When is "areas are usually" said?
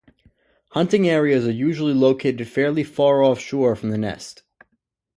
1.07-1.93